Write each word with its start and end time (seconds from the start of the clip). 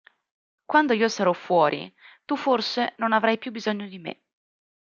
Quando 0.65 0.93
io 0.93 1.07
sarò 1.09 1.31
fuori 1.31 1.93
tu 2.25 2.35
forse 2.35 2.95
non 2.97 3.13
avrai 3.13 3.37
più 3.37 3.51
bisogno 3.51 3.87
di 3.87 3.99
me. 3.99 4.23